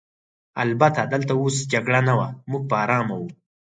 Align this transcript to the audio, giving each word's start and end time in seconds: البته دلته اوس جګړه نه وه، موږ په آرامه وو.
البته 0.63 1.01
دلته 1.13 1.33
اوس 1.41 1.55
جګړه 1.73 1.99
نه 2.07 2.13
وه، 2.17 2.27
موږ 2.49 2.63
په 2.69 2.75
آرامه 2.83 3.15
وو. 3.19 3.27